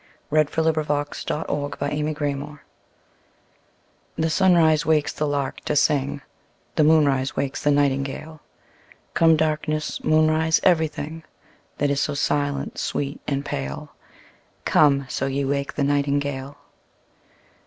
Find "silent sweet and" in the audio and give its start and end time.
12.15-13.45